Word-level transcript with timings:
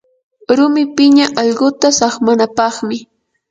rumi 0.57 0.83
piña 0.95 1.25
allquta 1.41 1.87
saqmanapaqmi. 1.99 2.97